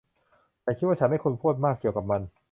[0.63, 2.21] ฉันคิดว่าฉันไม่ควรพูดมากเกี่ยวกับมัน